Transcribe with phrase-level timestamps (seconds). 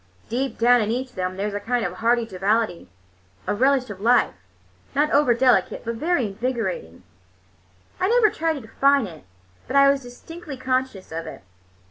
[0.29, 2.89] Deep down in each of them there was a kind of hearty joviality,
[3.45, 4.33] a relish of life,
[4.95, 7.03] not over delicate, but very invigorating.
[7.99, 9.25] I never tried to define it,
[9.67, 11.43] but I was distinctly conscious of it.